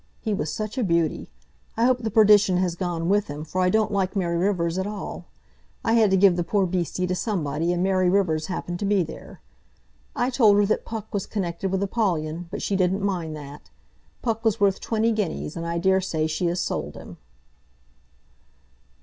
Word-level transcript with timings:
He 0.19 0.33
was 0.33 0.51
such 0.51 0.79
a 0.79 0.83
beauty! 0.83 1.29
I 1.77 1.85
hope 1.85 1.99
the 1.99 2.09
perdition 2.09 2.57
has 2.57 2.73
gone 2.73 3.07
with 3.07 3.27
him, 3.27 3.45
for 3.45 3.61
I 3.61 3.69
don't 3.69 3.91
like 3.91 4.15
Mary 4.15 4.35
Rivers 4.35 4.79
at 4.79 4.87
all. 4.87 5.25
I 5.85 5.93
had 5.93 6.09
to 6.09 6.17
give 6.17 6.37
the 6.37 6.43
poor 6.43 6.65
beasty 6.65 7.05
to 7.05 7.13
somebody, 7.13 7.71
and 7.71 7.83
Mary 7.83 8.09
Rivers 8.09 8.47
happened 8.47 8.79
to 8.79 8.85
be 8.85 9.03
there. 9.03 9.41
I 10.15 10.31
told 10.31 10.57
her 10.57 10.65
that 10.65 10.85
Puck 10.85 11.13
was 11.13 11.27
connected 11.27 11.71
with 11.71 11.83
Apollyon, 11.83 12.47
but 12.49 12.63
she 12.63 12.75
didn't 12.75 13.03
mind 13.05 13.35
that. 13.35 13.69
Puck 14.23 14.43
was 14.43 14.59
worth 14.59 14.79
twenty 14.81 15.11
guineas, 15.11 15.55
and 15.55 15.67
I 15.67 15.77
daresay 15.77 16.25
she 16.25 16.47
has 16.47 16.59
sold 16.59 16.95
him." 16.95 17.17